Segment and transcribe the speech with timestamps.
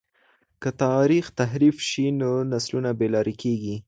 [0.61, 3.75] که تاريخ تحريف سي نو نسلونه بې لاري کېږي.